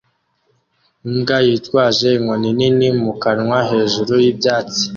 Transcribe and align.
Imbwa 1.07 1.37
yitwaje 1.47 2.07
inkoni 2.17 2.49
nini 2.57 2.87
mu 3.01 3.13
kanwa 3.21 3.57
hejuru 3.69 4.13
y'ibyatsi 4.23 4.83